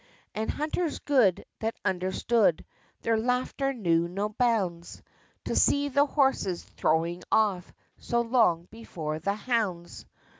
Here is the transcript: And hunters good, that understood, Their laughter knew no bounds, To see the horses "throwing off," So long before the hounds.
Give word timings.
And 0.33 0.49
hunters 0.49 0.97
good, 0.97 1.45
that 1.59 1.75
understood, 1.85 2.65
Their 3.03 3.19
laughter 3.19 3.71
knew 3.71 4.07
no 4.07 4.29
bounds, 4.29 5.03
To 5.45 5.55
see 5.55 5.89
the 5.89 6.07
horses 6.07 6.63
"throwing 6.63 7.21
off," 7.31 7.71
So 7.99 8.21
long 8.21 8.67
before 8.71 9.19
the 9.19 9.35
hounds. 9.35 10.07